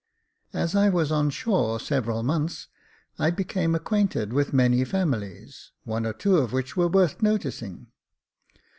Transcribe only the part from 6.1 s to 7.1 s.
two of which were